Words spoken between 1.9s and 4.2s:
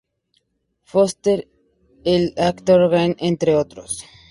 en The Actor´s Gang, entre otros.